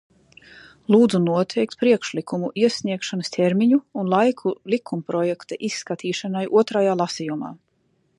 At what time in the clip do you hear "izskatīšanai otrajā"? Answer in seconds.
5.69-6.97